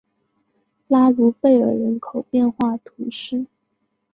[0.87, 3.45] 拉卢贝尔人口变化图示